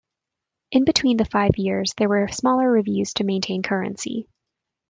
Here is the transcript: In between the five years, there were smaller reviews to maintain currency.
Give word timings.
In 0.71 0.83
between 0.83 1.17
the 1.17 1.25
five 1.25 1.57
years, 1.59 1.93
there 1.97 2.09
were 2.09 2.27
smaller 2.27 2.71
reviews 2.71 3.13
to 3.13 3.23
maintain 3.23 3.61
currency. 3.61 4.27